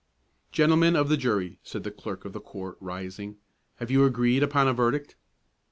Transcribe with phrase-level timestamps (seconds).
[0.51, 3.37] "Gentlemen of the jury," said the clerk of the court, rising,
[3.75, 5.15] "have you agreed upon a verdict?"